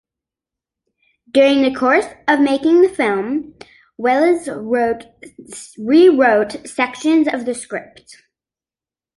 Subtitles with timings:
[1.29, 3.53] During the course of making the film,
[3.97, 8.19] Welles rewrote sections of the script.